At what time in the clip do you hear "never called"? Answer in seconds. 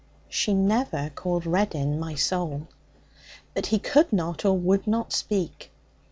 0.55-1.45